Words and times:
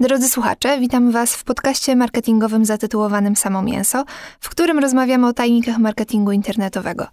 Drodzy 0.00 0.28
słuchacze, 0.28 0.80
witam 0.80 1.10
Was 1.10 1.34
w 1.34 1.44
podcaście 1.44 1.96
marketingowym 1.96 2.64
zatytułowanym 2.64 3.36
Samo 3.36 3.62
Mięso, 3.62 4.04
w 4.40 4.48
którym 4.48 4.78
rozmawiamy 4.78 5.26
o 5.26 5.32
tajnikach 5.32 5.78
marketingu 5.78 6.32
internetowego. 6.32 7.06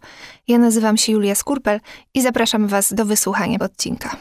Ja 0.48 0.58
nazywam 0.58 0.98
się 0.98 1.12
Julia 1.12 1.36
Skurpel 1.36 1.80
i 2.14 2.22
zapraszam 2.22 2.68
Was 2.68 2.94
do 2.94 3.06
wysłuchania 3.06 3.58
odcinka. 3.60 4.18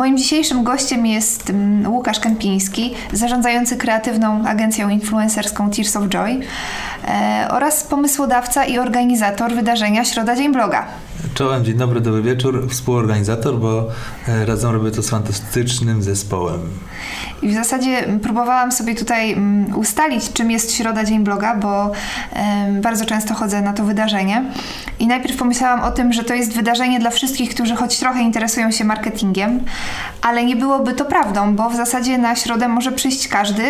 Moim 0.00 0.16
dzisiejszym 0.18 0.64
gościem 0.64 1.06
jest 1.06 1.50
mm, 1.50 1.92
Łukasz 1.92 2.20
Kępiński, 2.20 2.94
zarządzający 3.12 3.76
kreatywną 3.76 4.46
agencją 4.46 4.88
influencerską 4.88 5.70
Tears 5.70 5.96
of 5.96 6.08
Joy 6.08 6.40
e, 7.04 7.48
oraz 7.50 7.84
pomysłodawca 7.84 8.64
i 8.64 8.78
organizator 8.78 9.54
wydarzenia 9.54 10.04
Środa 10.04 10.36
Dzień 10.36 10.52
Bloga. 10.52 10.86
Czołem, 11.34 11.64
dzień 11.64 11.74
dobry, 11.74 12.00
dobry 12.00 12.22
wieczór. 12.22 12.68
Współorganizator, 12.70 13.58
bo 13.58 13.88
e, 14.28 14.46
razem 14.46 14.70
robię 14.70 14.90
to 14.90 15.02
z 15.02 15.10
fantastycznym 15.10 16.02
zespołem. 16.02 16.60
I 17.42 17.48
w 17.48 17.54
zasadzie 17.54 18.04
próbowałam 18.22 18.72
sobie 18.72 18.94
tutaj 18.94 19.32
mm, 19.32 19.76
ustalić, 19.76 20.32
czym 20.32 20.50
jest 20.50 20.74
Środa 20.74 21.04
Dzień 21.04 21.24
Bloga, 21.24 21.56
bo 21.56 21.90
bardzo 22.82 23.04
często 23.04 23.34
chodzę 23.34 23.62
na 23.62 23.72
to 23.72 23.84
wydarzenie. 23.84 24.44
I 24.98 25.06
najpierw 25.06 25.36
pomyślałam 25.36 25.80
o 25.80 25.90
tym, 25.90 26.12
że 26.12 26.24
to 26.24 26.34
jest 26.34 26.52
wydarzenie 26.52 27.00
dla 27.00 27.10
wszystkich, 27.10 27.54
którzy 27.54 27.76
choć 27.76 27.98
trochę 27.98 28.22
interesują 28.22 28.70
się 28.70 28.84
marketingiem, 28.84 29.64
ale 30.22 30.44
nie 30.44 30.56
byłoby 30.56 30.94
to 30.94 31.04
prawdą, 31.04 31.56
bo 31.56 31.70
w 31.70 31.76
zasadzie 31.76 32.18
na 32.18 32.36
środę 32.36 32.68
może 32.68 32.92
przyjść 32.92 33.28
każdy, 33.28 33.64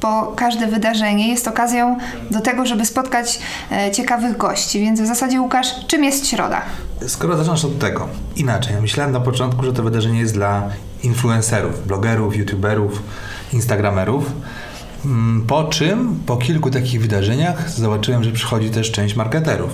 bo 0.00 0.32
każde 0.36 0.66
wydarzenie 0.66 1.28
jest 1.28 1.48
okazją 1.48 1.96
do 2.30 2.40
tego, 2.40 2.66
żeby 2.66 2.84
spotkać 2.84 3.38
e, 3.72 3.90
ciekawych 3.90 4.36
gości. 4.36 4.80
Więc 4.80 5.00
w 5.00 5.06
zasadzie, 5.06 5.40
Łukasz, 5.40 5.86
czym 5.86 6.04
jest 6.04 6.28
środa? 6.28 6.62
Skoro 7.06 7.36
zaczynasz 7.36 7.64
od 7.64 7.78
tego, 7.78 8.08
inaczej. 8.36 8.76
Myślałem 8.80 9.12
na 9.12 9.20
początku, 9.20 9.64
że 9.64 9.72
to 9.72 9.82
wydarzenie 9.82 10.20
jest 10.20 10.34
dla 10.34 10.68
influencerów, 11.02 11.86
blogerów, 11.86 12.36
youtuberów, 12.36 13.02
instagramerów. 13.52 14.32
Mm, 15.04 15.44
po 15.46 15.64
czym, 15.64 16.20
po 16.26 16.36
kilku 16.36 16.70
takich 16.70 17.00
wydarzeniach, 17.00 17.70
zobaczyłem, 17.70 18.24
że 18.24 18.32
przychodzi 18.32 18.70
też 18.70 18.90
część 18.90 19.16
marketerów. 19.16 19.70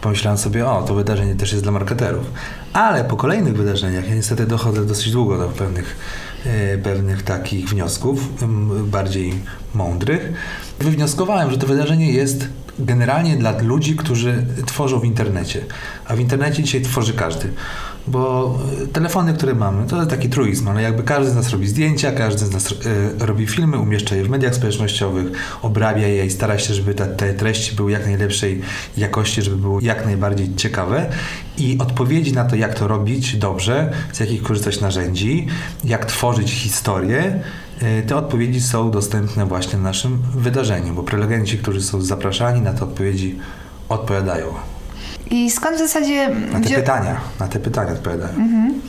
Pomyślałem 0.00 0.38
sobie, 0.38 0.68
o, 0.68 0.82
to 0.82 0.94
wydarzenie 0.94 1.34
też 1.34 1.52
jest 1.52 1.64
dla 1.64 1.72
marketerów. 1.72 2.24
Ale 2.72 3.04
po 3.04 3.16
kolejnych 3.16 3.56
wydarzeniach, 3.56 4.08
ja 4.08 4.14
niestety 4.14 4.46
dochodzę 4.46 4.86
dosyć 4.86 5.12
długo 5.12 5.38
do 5.38 5.48
pewnych, 5.48 5.96
e, 6.46 6.78
pewnych 6.78 7.22
takich 7.22 7.68
wniosków, 7.68 8.28
bardziej 8.84 9.34
mądrych, 9.74 10.32
wywnioskowałem, 10.78 11.50
że 11.50 11.58
to 11.58 11.66
wydarzenie 11.66 12.12
jest 12.12 12.48
generalnie 12.78 13.36
dla 13.36 13.60
ludzi, 13.62 13.96
którzy 13.96 14.46
tworzą 14.66 15.00
w 15.00 15.04
internecie. 15.04 15.64
A 16.04 16.16
w 16.16 16.20
internecie 16.20 16.62
dzisiaj 16.62 16.82
tworzy 16.82 17.12
każdy. 17.12 17.48
Bo 18.06 18.54
e, 18.82 18.86
telefony, 18.86 19.34
które 19.34 19.54
mamy, 19.54 19.86
to 19.86 20.06
taki 20.06 20.28
truizm, 20.28 20.68
ale 20.68 20.82
jakby 20.82 21.02
każdy 21.02 21.30
z 21.30 21.34
nas 21.34 21.50
robi 21.50 21.68
zdjęcia, 21.68 22.12
każdy 22.12 22.46
z 22.46 22.50
nas 22.50 22.72
y, 22.72 22.76
robi 23.18 23.46
filmy, 23.46 23.78
umieszcza 23.78 24.16
je 24.16 24.24
w 24.24 24.30
mediach 24.30 24.54
społecznościowych, 24.54 25.26
obrabia 25.62 26.08
je 26.08 26.26
i 26.26 26.30
stara 26.30 26.58
się, 26.58 26.74
żeby 26.74 26.94
te, 26.94 27.34
treści 27.34 27.76
były 27.76 27.90
jak 27.90 28.06
najlepszej 28.06 28.60
jakości, 28.96 29.42
żeby 29.42 29.56
były 29.56 29.82
jak 29.82 30.06
najbardziej 30.06 30.54
ciekawe. 30.54 31.10
I 31.58 31.78
odpowiedzi 31.78 32.32
na 32.32 32.44
to, 32.44 32.56
jak 32.56 32.74
to 32.74 32.88
robić 32.88 33.36
dobrze, 33.36 33.92
z 34.12 34.20
jakich 34.20 34.42
korzystać 34.42 34.80
narzędzi, 34.80 35.46
jak 35.84 36.06
tworzyć 36.06 36.50
historię, 36.50 37.40
E, 37.40 37.65
te 38.06 38.16
odpowiedzi 38.16 38.60
są 38.60 38.90
dostępne 38.90 39.46
właśnie 39.46 39.78
na 39.78 39.84
naszym 39.84 40.18
wydarzeniu, 40.34 40.94
bo 40.94 41.02
prelegenci, 41.02 41.58
którzy 41.58 41.82
są 41.82 42.00
zapraszani 42.00 42.60
na 42.60 42.72
te 42.72 42.84
odpowiedzi, 42.84 43.38
odpowiadają. 43.88 44.46
I 45.30 45.50
skąd 45.50 45.76
w 45.76 45.78
zasadzie... 45.78 46.28
Na 46.52 46.60
te 46.60 46.70
pytania, 46.70 47.20
na 47.40 47.48
te 47.48 47.58
pytania 47.58 47.92
odpowiadają. 47.92 48.34
Mhm. 48.34 48.80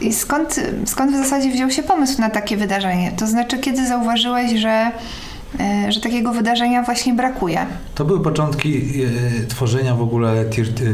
I 0.00 0.12
skąd, 0.12 0.60
skąd 0.86 1.12
w 1.12 1.16
zasadzie 1.16 1.50
wziął 1.50 1.70
się 1.70 1.82
pomysł 1.82 2.20
na 2.20 2.30
takie 2.30 2.56
wydarzenie? 2.56 3.12
To 3.16 3.26
znaczy, 3.26 3.58
kiedy 3.58 3.88
zauważyłeś, 3.88 4.52
że, 4.52 4.90
e, 5.60 5.92
że 5.92 6.00
takiego 6.00 6.32
wydarzenia 6.32 6.82
właśnie 6.82 7.14
brakuje? 7.14 7.66
To 7.94 8.04
były 8.04 8.22
początki 8.22 8.82
e, 9.04 9.46
tworzenia 9.46 9.94
w 9.94 10.02
ogóle 10.02 10.44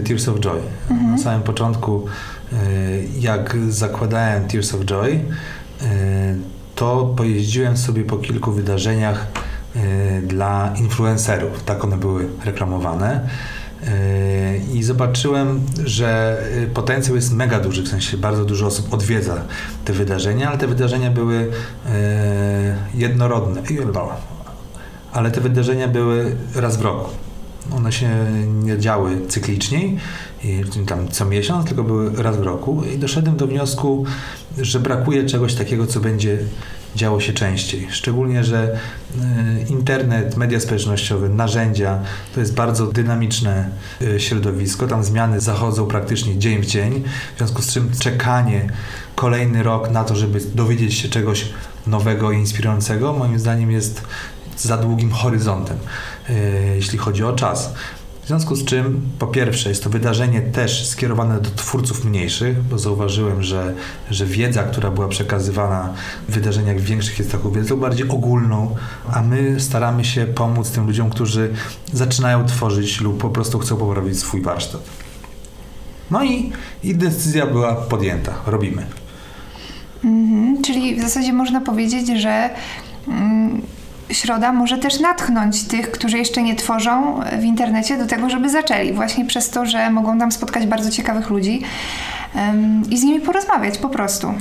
Tears 0.08 0.28
of 0.28 0.41
Joy. 0.41 0.60
Mhm. 0.91 1.10
Na 1.10 1.19
samym 1.19 1.42
początku, 1.42 2.04
jak 3.20 3.56
zakładałem 3.69 4.48
Tears 4.48 4.75
of 4.75 4.80
Joy, 4.84 5.20
to 6.76 7.14
pojeździłem 7.16 7.76
sobie 7.76 8.04
po 8.04 8.16
kilku 8.16 8.53
wydarzeniach 8.53 9.26
e, 9.76 10.22
dla 10.22 10.75
influencerów. 10.81 11.64
Tak 11.64 11.84
one 11.84 11.97
były 11.97 12.28
reklamowane. 12.44 13.28
E, 13.87 14.59
I 14.59 14.82
zobaczyłem, 14.82 15.60
że 15.84 16.38
e, 16.62 16.66
potencjał 16.66 17.16
jest 17.16 17.32
mega 17.32 17.60
duży, 17.60 17.82
w 17.82 17.88
sensie 17.88 18.16
bardzo 18.16 18.44
dużo 18.44 18.66
osób 18.66 18.94
odwiedza 18.94 19.37
te 19.84 19.92
wydarzenia, 19.92 20.48
ale 20.48 20.59
te 20.59 20.66
wydarzenia 20.66 21.10
były 21.10 21.50
jednorodne. 22.94 23.62
Ale 25.12 25.31
te 25.31 25.41
wydarzenia 25.41 25.88
były 25.88 26.37
raz 26.54 26.76
w 26.76 26.82
roku. 26.82 27.25
One 27.72 27.93
się 27.93 28.09
nie 28.62 28.78
działy 28.78 29.27
cyklicznie, 29.28 29.81
tam 30.87 31.09
co 31.09 31.25
miesiąc, 31.25 31.66
tylko 31.66 31.84
były 31.84 32.22
raz 32.22 32.37
w 32.37 32.43
roku 32.43 32.82
i 32.94 32.99
doszedłem 32.99 33.37
do 33.37 33.47
wniosku, 33.47 34.04
że 34.59 34.81
brakuje 34.81 35.27
czegoś 35.27 35.54
takiego, 35.54 35.87
co 35.87 36.00
będzie 36.00 36.38
działo 36.97 37.21
się 37.21 37.32
częściej. 37.32 37.87
Szczególnie, 37.91 38.44
że 38.44 38.62
e, 38.62 38.78
internet, 39.71 40.37
media 40.37 40.60
społecznościowe, 40.60 41.28
narzędzia 41.28 41.99
to 42.34 42.41
jest 42.41 42.55
bardzo 42.55 42.87
dynamiczne 42.87 43.71
e, 44.03 44.21
środowisko. 44.21 44.87
Tam 44.87 45.05
zmiany 45.05 45.41
zachodzą 45.41 45.87
praktycznie 45.87 46.38
dzień 46.38 46.62
w 46.62 46.66
dzień, 46.66 47.03
w 47.34 47.38
związku 47.38 47.62
z 47.62 47.72
czym 47.72 47.91
czekanie 48.00 48.66
kolejny 49.15 49.62
rok 49.62 49.91
na 49.91 50.05
to, 50.05 50.16
żeby 50.16 50.41
dowiedzieć 50.55 50.94
się 50.94 51.09
czegoś 51.09 51.49
nowego 51.87 52.32
i 52.32 52.37
inspirującego, 52.37 53.12
moim 53.12 53.38
zdaniem 53.38 53.71
jest 53.71 54.03
za 54.56 54.77
długim 54.77 55.11
horyzontem, 55.11 55.78
e, 56.31 56.33
jeśli 56.77 56.99
chodzi 56.99 57.25
o 57.25 57.33
czas. 57.33 57.72
W 58.27 58.28
związku 58.28 58.55
z 58.56 58.65
czym, 58.65 59.00
po 59.19 59.27
pierwsze, 59.27 59.69
jest 59.69 59.84
to 59.84 59.91
wydarzenie 59.91 60.41
też 60.41 60.87
skierowane 60.87 61.41
do 61.41 61.50
twórców 61.50 62.05
mniejszych, 62.05 62.62
bo 62.62 62.78
zauważyłem, 62.78 63.43
że, 63.43 63.75
że 64.11 64.27
wiedza, 64.27 64.62
która 64.62 64.91
była 64.91 65.09
przekazywana 65.09 65.94
w 66.28 66.33
wydarzeniach 66.33 66.81
większych, 66.81 67.19
jest 67.19 67.33
taką 67.33 67.50
wiedzą 67.50 67.77
bardziej 67.77 68.09
ogólną, 68.09 68.77
a 69.12 69.22
my 69.22 69.61
staramy 69.61 70.05
się 70.05 70.27
pomóc 70.27 70.71
tym 70.71 70.87
ludziom, 70.87 71.11
którzy 71.11 71.55
zaczynają 71.93 72.47
tworzyć 72.47 73.00
lub 73.00 73.19
po 73.21 73.31
prostu 73.31 73.59
chcą 73.59 73.77
poprawić 73.77 74.19
swój 74.19 74.43
warsztat. 74.43 74.81
No 76.11 76.25
i, 76.25 76.53
i 76.83 76.94
decyzja 76.94 77.47
była 77.47 77.75
podjęta. 77.75 78.34
Robimy. 78.47 78.87
Mhm, 80.05 80.62
czyli 80.62 80.97
w 80.97 81.00
zasadzie 81.00 81.33
można 81.33 81.61
powiedzieć, 81.61 82.23
że. 82.23 82.50
Mm, 83.09 83.62
środa 84.11 84.53
może 84.53 84.78
też 84.78 85.00
natchnąć 85.00 85.62
tych, 85.62 85.91
którzy 85.91 86.19
jeszcze 86.19 86.43
nie 86.43 86.56
tworzą 86.56 87.21
w 87.41 87.44
internecie 87.44 87.99
do 87.99 88.06
tego, 88.06 88.31
żeby 88.31 88.50
zaczęli. 88.50 88.93
Właśnie 88.93 89.27
przez 89.27 89.50
to, 89.50 89.67
że 89.67 89.91
mogą 89.91 90.19
tam 90.19 90.33
spotkać 90.33 90.67
bardzo 90.67 90.91
ciekawych 90.91 91.31
ludzi 91.31 91.62
um, 92.34 92.83
i 92.91 92.99
z 92.99 93.03
nimi 93.03 93.21
porozmawiać 93.21 93.78
po 93.78 93.89
prostu. 93.89 94.34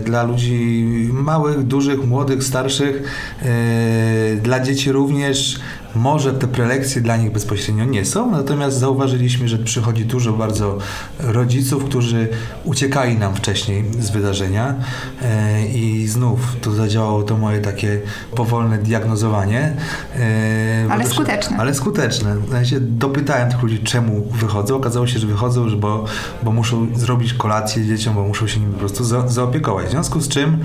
dla 0.06 0.24
ludzi 0.24 0.86
małych, 1.14 1.64
dużych, 1.64 2.06
młodych, 2.06 2.44
starszych, 2.44 3.04
e, 3.42 4.36
dla 4.36 4.60
dzieci 4.60 4.92
również. 4.92 5.60
Może 5.96 6.34
te 6.34 6.48
prelekcje 6.48 7.02
dla 7.02 7.18
nich 7.18 7.32
bezpośrednio 7.32 7.86
nie 7.86 8.06
są, 8.06 8.32
natomiast 8.32 8.78
zauważyliśmy, 8.78 9.48
że 9.48 9.58
przychodzi 9.58 10.06
dużo 10.06 10.34
bardzo 10.34 10.78
rodziców, 11.20 11.86
którzy 11.86 12.28
uciekali 12.64 13.18
nam 13.18 13.36
wcześniej 13.36 13.84
z 14.00 14.10
wydarzenia 14.10 14.76
e, 15.22 15.66
i 15.68 16.08
znów 16.08 16.40
tu 16.62 16.76
zadziałało 16.76 17.24
to 17.24 17.38
moje 17.38 17.60
takie 17.60 18.02
powolne 18.36 18.78
diagnozowanie. 18.78 19.74
E, 20.16 20.88
ale 20.90 21.06
skuteczne. 21.06 21.58
Ale 21.58 21.74
skuteczne. 21.74 22.36
W 22.36 22.52
sensie 22.52 22.80
dopytałem 22.80 23.52
tych 23.52 23.62
ludzi, 23.62 23.80
czemu 23.80 24.22
wychodzą. 24.32 24.76
Okazało 24.76 25.08
się, 25.08 25.20
że 25.20 25.28
wychodzą, 25.28 25.80
bo, 25.80 26.06
bo 26.44 26.52
muszą 26.52 26.88
zrobić 26.96 27.34
kolację 27.34 27.86
dzieciom, 27.86 28.16
bo 28.16 28.24
muszą 28.24 28.48
się 28.48 28.60
nimi 28.60 28.74
po 28.74 28.80
prostu 28.80 29.04
za, 29.06 29.28
zaopiekować. 29.28 29.88
W 29.88 29.92
związku 29.92 30.22
z 30.22 30.28
czym 30.28 30.58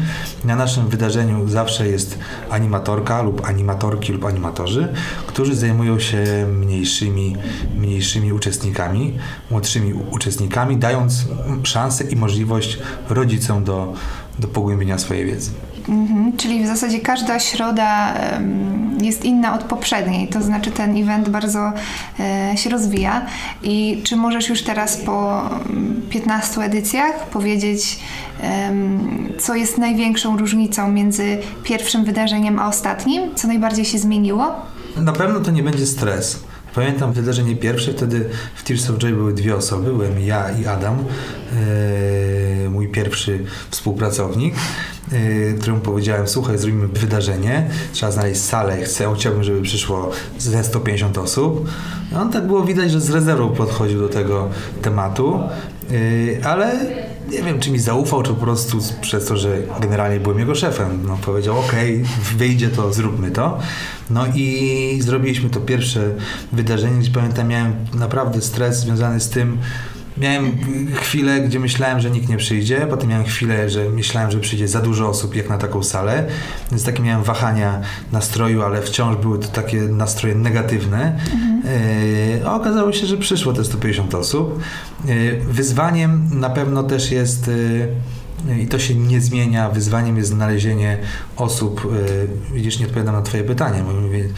na 0.45 0.57
naszym 0.57 0.89
wydarzeniu 0.89 1.49
zawsze 1.49 1.89
jest 1.89 2.19
animatorka 2.51 3.23
lub 3.23 3.45
animatorki 3.45 4.13
lub 4.13 4.25
animatorzy, 4.25 4.89
którzy 5.27 5.55
zajmują 5.55 5.99
się 5.99 6.47
mniejszymi, 6.53 7.37
mniejszymi 7.79 8.33
uczestnikami, 8.33 9.19
młodszymi 9.51 9.93
uczestnikami, 10.11 10.77
dając 10.77 11.25
szansę 11.63 12.05
i 12.05 12.17
możliwość 12.17 12.79
rodzicom 13.09 13.65
do, 13.65 13.93
do 14.39 14.49
pogłębienia 14.49 14.99
swojej 14.99 15.27
wiedzy. 15.27 15.51
Mhm, 15.89 16.37
czyli 16.37 16.65
w 16.65 16.67
zasadzie 16.67 17.01
każda 17.01 17.39
środa 17.39 18.15
jest 19.01 19.25
inna 19.25 19.55
od 19.55 19.63
poprzedniej, 19.65 20.29
to 20.29 20.43
znaczy 20.43 20.71
ten 20.71 20.97
event 21.03 21.29
bardzo 21.29 21.73
e, 22.21 22.57
się 22.57 22.71
rozwija. 22.71 23.27
I 23.63 24.01
czy 24.05 24.17
możesz 24.17 24.49
już 24.49 24.63
teraz 24.63 24.97
po 24.97 25.43
15 26.11 26.61
edycjach 26.61 27.27
powiedzieć, 27.27 27.99
co 29.39 29.55
jest 29.55 29.79
największą 29.79 30.37
różnicą 30.37 30.93
między 30.93 31.39
pierwszym 31.65 32.05
wydarzeniem 32.05 32.59
a 32.59 32.69
ostatnim? 32.69 33.35
Co 33.35 33.49
najbardziej 33.49 33.85
się 33.85 33.99
zmieniło? 33.99 34.57
Na 34.97 35.13
pewno 35.13 35.41
to 35.41 35.51
nie 35.51 35.63
będzie 35.63 35.87
stres. 35.87 36.41
Pamiętam 36.75 37.13
wydarzenie 37.13 37.57
pierwsze, 37.57 37.93
wtedy 37.93 38.29
w 38.55 38.63
Tears 38.63 38.91
of 38.91 38.99
Joy 38.99 39.13
były 39.13 39.33
dwie 39.33 39.57
osoby, 39.57 39.93
byłem 39.93 40.21
ja 40.21 40.51
i 40.51 40.67
Adam, 40.67 40.99
yy, 42.63 42.71
mój 42.71 42.89
pierwszy 42.89 43.45
współpracownik, 43.71 44.55
yy, 45.13 45.55
któremu 45.59 45.81
powiedziałem, 45.81 46.29
słuchaj, 46.29 46.59
zrobimy 46.59 46.89
wydarzenie, 46.89 47.71
trzeba 47.93 48.13
znaleźć 48.13 48.41
salę, 48.41 48.83
chcę, 48.83 49.15
chciałbym, 49.17 49.45
żeby 49.45 49.63
przyszło 49.63 50.11
ze 50.39 50.65
150 50.65 51.19
osób. 51.19 51.69
No, 52.13 52.21
on 52.21 52.33
tak 52.33 52.47
było 52.47 52.65
widać, 52.65 52.91
że 52.91 53.01
z 53.01 53.11
rezerwą 53.11 53.49
podchodził 53.49 54.01
do 54.01 54.09
tego 54.09 54.49
tematu, 54.83 55.41
yy, 55.91 56.41
ale 56.45 56.73
nie 57.31 57.43
wiem, 57.43 57.61
czy 57.61 57.71
mi 57.71 57.79
zaufał, 57.79 58.23
czy 58.23 58.31
po 58.31 58.41
prostu 58.41 58.79
przez 59.01 59.25
to, 59.27 59.37
że 59.37 59.59
generalnie 59.81 60.21
byłem 60.21 60.39
jego 60.39 60.55
szefem. 60.55 61.01
No, 61.07 61.19
powiedział, 61.25 61.59
ok, 61.59 61.73
wyjdzie 62.37 62.69
to, 62.69 62.93
zróbmy 62.93 63.31
to. 63.31 63.59
No 64.11 64.27
i 64.35 64.99
zrobiliśmy 65.03 65.51
to 65.51 65.61
pierwsze 65.61 66.11
wydarzenie, 66.53 66.99
gdzie 66.99 67.11
pamiętam, 67.11 67.49
miałem 67.49 67.75
naprawdę 67.95 68.43
stres 68.43 68.81
związany 68.81 69.21
z 69.21 69.29
tym, 69.29 69.59
Miałem 70.17 70.57
chwilę, 70.95 71.41
gdzie 71.41 71.61
myślałem, 71.61 72.01
że 72.01 72.11
nikt 72.11 72.29
nie 72.29 72.37
przyjdzie, 72.37 72.87
potem 72.91 73.09
miałem 73.09 73.25
chwilę, 73.25 73.71
że 73.71 73.91
myślałem, 73.91 74.31
że 74.31 74.41
przyjdzie 74.41 74.69
za 74.69 74.81
dużo 74.81 75.09
osób 75.09 75.35
jak 75.37 75.49
na 75.49 75.59
taką 75.59 75.83
salę, 75.83 76.27
więc 76.71 76.85
takie 76.85 77.03
miałem 77.03 77.25
wahania 77.25 77.81
nastroju, 78.13 78.63
ale 78.63 78.83
wciąż 78.83 79.17
były 79.17 79.39
to 79.39 79.49
takie 79.49 79.81
nastroje 79.81 80.35
negatywne. 80.35 81.19
Mhm. 81.33 81.63
E, 82.43 82.49
a 82.49 82.55
okazało 82.55 82.93
się, 82.93 83.07
że 83.07 83.17
przyszło 83.17 83.53
te 83.53 83.65
150 83.65 84.15
osób. 84.15 84.61
E, 85.09 85.37
wyzwaniem 85.37 86.41
na 86.41 86.51
pewno 86.51 86.83
też 86.83 87.11
jest 87.11 87.51
e, 88.49 88.61
i 88.61 88.67
to 88.67 88.79
się 88.79 88.95
nie 88.95 89.21
zmienia. 89.21 89.71
Wyzwaniem 89.71 90.17
jest 90.17 90.29
znalezienie 90.29 90.99
osób. 91.37 91.93
Widzisz, 92.55 92.79
nie 92.79 92.87
odpowiadam 92.87 93.15
na 93.15 93.23
Twoje 93.23 93.45
pytanie. 93.45 93.83
Mówię, 93.83 94.29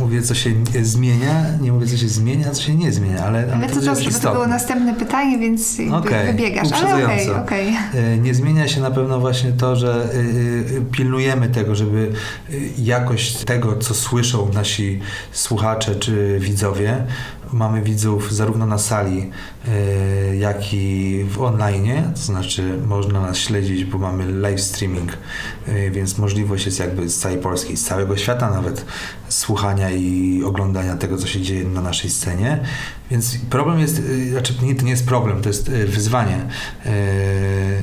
mówię, 0.00 0.22
co 0.22 0.34
się 0.34 0.50
zmienia, 0.82 1.44
nie 1.60 1.72
mówię, 1.72 1.86
co 1.86 1.96
się 1.96 2.08
zmienia, 2.08 2.50
co 2.50 2.62
się 2.62 2.74
nie 2.74 2.92
zmienia, 2.92 3.24
ale, 3.24 3.38
ale, 3.38 3.54
ale 3.54 3.68
to, 3.68 3.80
to, 3.80 4.10
to, 4.10 4.20
to 4.22 4.32
było 4.32 4.46
następne 4.46 4.94
pytanie, 4.94 5.38
więc 5.38 5.78
okay, 5.92 6.26
wybiegasz. 6.26 6.72
Ale 6.72 7.04
okay, 7.04 7.36
okay. 7.42 8.18
Nie 8.22 8.34
zmienia 8.34 8.68
się 8.68 8.80
na 8.80 8.90
pewno 8.90 9.20
właśnie 9.20 9.52
to, 9.52 9.76
że 9.76 10.08
y, 10.14 10.18
y, 10.18 10.82
pilnujemy 10.92 11.48
tego, 11.48 11.74
żeby 11.74 12.12
y, 12.50 12.70
jakość 12.78 13.44
tego, 13.44 13.76
co 13.76 13.94
słyszą 13.94 14.52
nasi 14.52 15.00
słuchacze 15.32 15.96
czy 15.96 16.38
widzowie, 16.40 17.04
mamy 17.52 17.82
widzów 17.82 18.32
zarówno 18.32 18.66
na 18.66 18.78
sali, 18.78 19.30
jak 20.38 20.74
i 20.74 21.24
w 21.28 21.42
online, 21.42 22.12
to 22.14 22.20
znaczy 22.20 22.78
można 22.86 23.20
nas 23.20 23.36
śledzić, 23.36 23.84
bo 23.84 23.98
mamy 23.98 24.32
live 24.32 24.60
streaming, 24.60 25.12
więc 25.90 26.18
możliwość 26.18 26.66
jest 26.66 26.78
jakby 26.78 27.08
z 27.08 27.18
całej 27.18 27.38
Polski, 27.38 27.76
z 27.76 27.84
całego 27.84 28.16
świata 28.16 28.50
nawet 28.50 28.84
słuchania 29.54 29.90
i 29.90 30.42
oglądania 30.44 30.96
tego, 30.96 31.16
co 31.16 31.26
się 31.26 31.40
dzieje 31.40 31.64
na 31.64 31.80
naszej 31.80 32.10
scenie. 32.10 32.60
Więc 33.10 33.38
problem 33.50 33.80
jest, 33.80 33.98
e, 33.98 34.30
znaczy 34.30 34.54
nie, 34.62 34.74
to 34.74 34.84
nie 34.84 34.90
jest 34.90 35.06
problem, 35.06 35.42
to 35.42 35.48
jest 35.48 35.70
wyzwanie. 35.70 36.46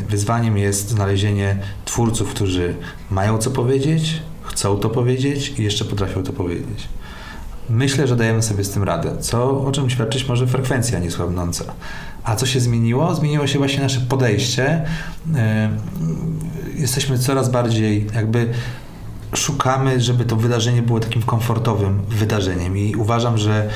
Wyzwaniem 0.10 0.58
jest 0.58 0.90
znalezienie 0.90 1.58
twórców, 1.86 2.30
którzy 2.30 2.76
mają 3.12 3.38
co 3.38 3.52
powiedzieć, 3.52 4.22
chcą 4.44 4.78
to 4.78 4.90
powiedzieć 4.90 5.54
i 5.60 5.64
jeszcze 5.64 5.86
potrafią 5.86 6.24
to 6.24 6.34
powiedzieć. 6.34 6.88
Myślę, 7.70 8.08
że 8.08 8.16
dajemy 8.16 8.42
sobie 8.42 8.64
z 8.64 8.70
tym 8.70 8.84
radę, 8.84 9.18
co, 9.20 9.66
o 9.66 9.72
czym 9.72 9.90
świadczyć 9.90 10.28
może 10.28 10.48
frekwencja 10.48 11.00
niesłabnąca. 11.00 11.64
A 12.24 12.36
co 12.36 12.46
się 12.46 12.60
zmieniło? 12.60 13.16
Zmieniło 13.16 13.48
się 13.48 13.60
właśnie 13.60 13.80
nasze 13.80 14.00
podejście. 14.00 14.86
Jesteśmy 16.76 17.20
coraz 17.20 17.50
bardziej 17.50 18.08
jakby 18.16 18.54
szukamy, 19.34 20.02
żeby 20.02 20.26
to 20.26 20.36
wydarzenie 20.36 20.82
było 20.82 21.00
takim 21.00 21.22
komfortowym 21.22 22.02
wydarzeniem. 22.10 22.78
I 22.78 22.96
uważam, 22.96 23.38
że 23.38 23.70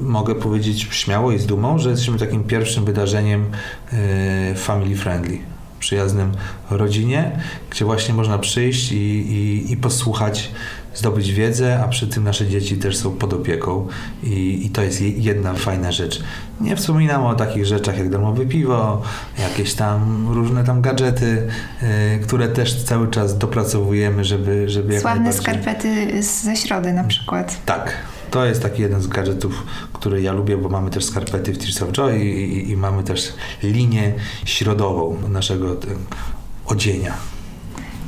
mogę 0.00 0.34
powiedzieć 0.34 0.88
śmiało 0.90 1.32
i 1.32 1.38
z 1.38 1.46
dumą, 1.46 1.78
że 1.78 1.90
jesteśmy 1.90 2.18
takim 2.18 2.44
pierwszym 2.44 2.84
wydarzeniem 2.84 3.50
e, 3.92 4.54
family 4.54 4.96
friendly 4.96 5.38
przyjaznym 5.78 6.32
rodzinie, 6.70 7.40
gdzie 7.70 7.84
właśnie 7.84 8.14
można 8.14 8.38
przyjść 8.38 8.92
i, 8.92 8.96
i, 8.96 9.72
i 9.72 9.76
posłuchać 9.76 10.50
zdobyć 10.94 11.32
wiedzę, 11.32 11.80
a 11.84 11.88
przy 11.88 12.06
tym 12.06 12.24
nasze 12.24 12.46
dzieci 12.46 12.76
też 12.76 12.96
są 12.96 13.10
pod 13.10 13.32
opieką 13.32 13.88
i, 14.22 14.66
i 14.66 14.70
to 14.70 14.82
jest 14.82 15.00
jedna 15.00 15.54
fajna 15.54 15.92
rzecz. 15.92 16.22
Nie 16.60 16.76
wspominam 16.76 17.24
o 17.24 17.34
takich 17.34 17.66
rzeczach 17.66 17.98
jak 17.98 18.10
darmowe 18.10 18.46
piwo, 18.46 19.02
jakieś 19.38 19.74
tam 19.74 20.28
różne 20.34 20.64
tam 20.64 20.82
gadżety, 20.82 21.48
y, 21.82 22.18
które 22.22 22.48
też 22.48 22.84
cały 22.84 23.08
czas 23.08 23.38
dopracowujemy, 23.38 24.24
żeby, 24.24 24.68
żeby 24.68 24.92
jak 24.92 25.02
Sławne 25.02 25.32
skarpety 25.32 26.22
ze 26.22 26.56
środy 26.56 26.92
na 26.92 27.04
przykład. 27.04 27.64
Tak. 27.66 27.92
To 28.30 28.44
jest 28.44 28.62
taki 28.62 28.82
jeden 28.82 29.02
z 29.02 29.06
gadżetów, 29.06 29.66
który 29.92 30.22
ja 30.22 30.32
lubię, 30.32 30.56
bo 30.56 30.68
mamy 30.68 30.90
też 30.90 31.04
skarpety 31.04 31.52
w 31.52 31.58
Tears 31.58 31.82
of 31.82 31.92
Joy 31.92 32.18
i, 32.18 32.28
i, 32.28 32.70
i 32.70 32.76
mamy 32.76 33.04
też 33.04 33.32
linię 33.62 34.12
środową 34.44 35.16
naszego 35.28 35.76
odzienia. 36.66 37.14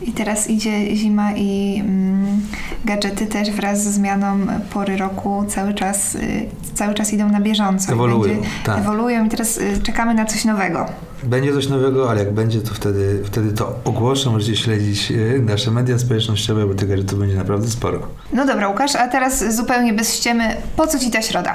I 0.04 0.12
teraz 0.12 0.50
idzie 0.50 0.96
zima 0.96 1.32
i 1.32 1.80
mm, 1.80 2.40
gadżety 2.84 3.26
też 3.26 3.50
wraz 3.50 3.82
ze 3.82 3.92
zmianą 3.92 4.46
pory 4.72 4.96
roku 4.96 5.44
cały 5.48 5.74
czas, 5.74 6.14
y, 6.14 6.46
cały 6.74 6.94
czas 6.94 7.12
idą 7.12 7.28
na 7.28 7.40
bieżąco. 7.40 7.92
Ewoluują, 7.92 8.34
będzie, 8.34 8.48
tak. 8.64 8.78
Ewoluują 8.78 9.26
i 9.26 9.28
teraz 9.28 9.58
y, 9.58 9.82
czekamy 9.82 10.14
na 10.14 10.24
coś 10.24 10.44
nowego. 10.44 10.86
Będzie 11.22 11.52
coś 11.52 11.68
nowego, 11.68 12.10
ale 12.10 12.20
jak 12.20 12.32
będzie, 12.32 12.60
to 12.60 12.74
wtedy, 12.74 13.22
wtedy 13.24 13.52
to 13.52 13.78
ogłoszę. 13.84 14.30
Możecie 14.30 14.56
śledzić 14.56 15.10
y, 15.10 15.42
nasze 15.46 15.70
media 15.70 15.98
społecznościowe, 15.98 16.66
bo 16.66 16.74
tych 16.74 16.88
gadżetów 16.88 17.18
będzie 17.18 17.36
naprawdę 17.36 17.68
sporo. 17.68 17.98
No 18.32 18.46
dobra, 18.46 18.68
Łukasz, 18.68 18.96
a 18.96 19.08
teraz 19.08 19.54
zupełnie 19.56 19.92
bez 19.92 20.14
ściemy. 20.16 20.56
Po 20.76 20.86
co 20.86 20.98
Ci 20.98 21.10
ta 21.10 21.22
środa? 21.22 21.54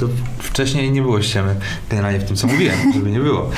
To 0.00 0.06
wcześniej 0.38 0.90
nie 0.90 1.02
było 1.02 1.22
ściemy, 1.22 1.54
generalnie 1.90 2.20
w 2.20 2.24
tym, 2.24 2.36
co 2.36 2.46
mówiłem, 2.46 2.76
żeby 2.94 3.10
nie 3.10 3.20
było. 3.20 3.50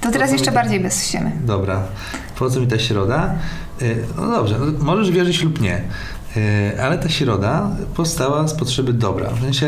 To 0.00 0.10
teraz 0.10 0.32
jeszcze 0.32 0.52
bardziej 0.52 0.80
bez 0.80 1.06
ściemy. 1.06 1.32
Dobra. 1.44 1.82
Po 2.38 2.60
mi 2.60 2.66
ta 2.66 2.78
środa? 2.78 3.34
Y, 3.82 4.04
no 4.16 4.30
dobrze, 4.30 4.58
no 4.58 4.84
możesz 4.84 5.10
wierzyć 5.10 5.42
lub 5.42 5.60
nie, 5.60 5.82
y, 6.36 6.82
ale 6.82 6.98
ta 6.98 7.08
środa 7.08 7.70
powstała 7.94 8.48
z 8.48 8.54
potrzeby 8.54 8.92
dobra. 8.92 9.30
W 9.30 9.40
sensie 9.40 9.66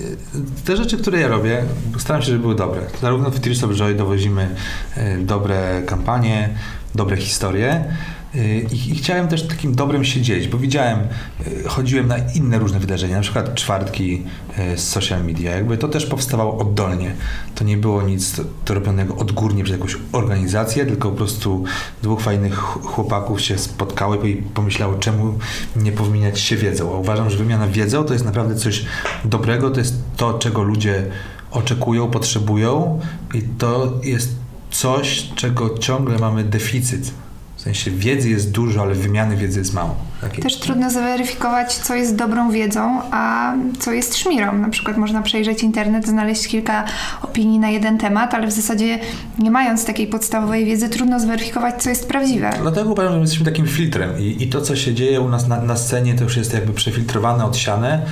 y, 0.00 0.16
te 0.64 0.76
rzeczy, 0.76 0.98
które 0.98 1.20
ja 1.20 1.28
robię, 1.28 1.64
staram 1.98 2.22
się, 2.22 2.26
żeby 2.26 2.38
były 2.38 2.54
dobre. 2.54 2.80
Zarówno 3.02 3.30
w 3.30 3.40
Tears 3.40 3.64
of 3.64 3.70
Joy 3.70 3.94
dowozimy 3.94 4.48
dobre 5.20 5.82
kampanie, 5.86 6.48
dobre 6.94 7.16
historie, 7.16 7.84
I, 8.72 8.90
I, 8.90 8.94
chciałem 8.94 9.28
też 9.28 9.42
takim 9.48 9.74
dobrym 9.74 10.04
się 10.04 10.20
dzielić, 10.20 10.48
bo 10.48 10.58
widziałem, 10.58 10.98
y, 11.46 11.68
chodziłem 11.68 12.08
na 12.08 12.16
inne 12.18 12.58
różne 12.58 12.78
wydarzenia, 12.78 13.16
na 13.16 13.22
przykład 13.22 13.54
czwartki 13.54 14.22
y, 14.74 14.78
z 14.78 14.88
social 14.88 15.24
media. 15.24 15.56
Jakby 15.56 15.78
to 15.78 15.88
też 15.88 16.06
powstawało 16.06 16.58
oddolnie. 16.58 17.14
To 17.54 17.64
nie 17.64 17.76
było 17.76 18.02
nic 18.02 18.40
to 18.64 18.74
robionego 18.74 19.16
odgórnie 19.16 19.64
przez 19.64 19.76
jakąś 19.76 19.96
organizację, 20.12 20.86
tylko 20.86 21.10
po 21.10 21.16
prostu 21.16 21.64
dwóch 22.02 22.20
fajnych 22.20 22.54
chłopaków 22.58 23.40
się 23.40 23.58
spotkało 23.58 24.14
i 24.14 24.36
pomyślało, 24.36 24.94
czemu 24.94 25.38
nie 25.76 25.92
powymieniać 25.92 26.40
się 26.40 26.56
wiedzą. 26.56 26.94
A 26.94 26.98
uważam, 26.98 27.30
że 27.30 27.36
wymiana 27.36 27.66
wiedzą 27.66 28.04
to 28.04 28.12
jest 28.12 28.24
naprawdę 28.24 28.54
coś 28.54 28.84
dobrego, 29.24 29.70
to 29.70 29.78
jest 29.80 29.94
to, 30.16 30.38
czego 30.38 30.62
ludzie 30.62 31.06
oczekują, 31.50 32.10
potrzebują 32.10 33.00
i 33.34 33.42
to 33.42 33.92
jest 34.02 34.34
coś, 34.70 35.28
czego 35.34 35.78
ciągle 35.78 36.18
mamy 36.18 36.44
deficyt 36.44 37.10
sensie 37.66 37.90
wiedzy 37.90 38.30
jest 38.30 38.50
dużo, 38.50 38.82
ale 38.82 38.94
wymiany 38.94 39.36
wiedzy 39.36 39.58
jest 39.58 39.74
mało. 39.74 39.94
Takiej. 40.20 40.42
Też 40.42 40.58
trudno 40.58 40.90
zweryfikować, 40.90 41.74
co 41.74 41.94
jest 41.94 42.16
dobrą 42.16 42.50
wiedzą, 42.50 43.00
a 43.10 43.52
co 43.78 43.92
jest 43.92 44.16
szmirą. 44.16 44.58
Na 44.58 44.68
przykład 44.68 44.96
można 44.96 45.22
przejrzeć 45.22 45.62
internet, 45.62 46.06
znaleźć 46.06 46.48
kilka 46.48 46.84
opinii 47.22 47.58
na 47.58 47.70
jeden 47.70 47.98
temat, 47.98 48.34
ale 48.34 48.46
w 48.46 48.52
zasadzie 48.52 48.98
nie 49.38 49.50
mając 49.50 49.84
takiej 49.84 50.06
podstawowej 50.06 50.64
wiedzy, 50.64 50.88
trudno 50.88 51.20
zweryfikować, 51.20 51.82
co 51.82 51.90
jest 51.90 52.08
prawdziwe. 52.08 52.50
Dlatego 52.62 52.90
uważam, 52.90 53.12
że 53.12 53.20
jesteśmy 53.20 53.44
takim 53.44 53.66
filtrem 53.66 54.18
i, 54.18 54.42
i 54.42 54.48
to, 54.48 54.60
co 54.60 54.76
się 54.76 54.94
dzieje 54.94 55.20
u 55.20 55.28
nas 55.28 55.48
na, 55.48 55.60
na 55.62 55.76
scenie, 55.76 56.14
to 56.14 56.24
już 56.24 56.36
jest 56.36 56.54
jakby 56.54 56.72
przefiltrowane, 56.72 57.44
odsiane 57.44 58.02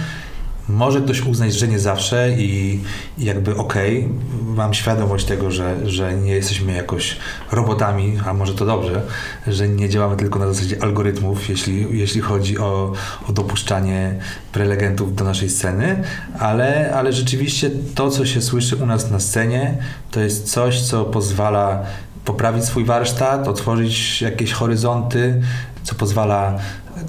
może 0.68 1.00
ktoś 1.00 1.20
uznać, 1.20 1.54
że 1.54 1.68
nie 1.68 1.78
zawsze 1.78 2.30
i, 2.38 2.80
jakby 3.18 3.56
okej, 3.56 3.98
okay, 3.98 4.54
mam 4.54 4.74
świadomość 4.74 5.24
tego, 5.24 5.50
że, 5.50 5.90
że 5.90 6.14
nie 6.14 6.32
jesteśmy 6.32 6.72
jakoś 6.72 7.16
robotami, 7.52 8.18
a 8.26 8.34
może 8.34 8.54
to 8.54 8.66
dobrze, 8.66 9.02
że 9.46 9.68
nie 9.68 9.88
działamy 9.88 10.16
tylko 10.16 10.38
na 10.38 10.52
zasadzie 10.52 10.82
algorytmów, 10.82 11.48
jeśli, 11.48 11.98
jeśli 11.98 12.20
chodzi 12.20 12.58
o, 12.58 12.92
o 13.28 13.32
dopuszczanie 13.32 14.14
prelegentów 14.52 15.14
do 15.14 15.24
naszej 15.24 15.50
sceny, 15.50 16.02
ale, 16.38 16.94
ale 16.94 17.12
rzeczywiście 17.12 17.70
to, 17.94 18.10
co 18.10 18.26
się 18.26 18.42
słyszy 18.42 18.76
u 18.76 18.86
nas 18.86 19.10
na 19.10 19.20
scenie, 19.20 19.78
to 20.10 20.20
jest 20.20 20.50
coś, 20.50 20.80
co 20.80 21.04
pozwala 21.04 21.82
poprawić 22.24 22.64
swój 22.64 22.84
warsztat, 22.84 23.48
otworzyć 23.48 24.22
jakieś 24.22 24.52
horyzonty, 24.52 25.42
co 25.82 25.94
pozwala 25.94 26.58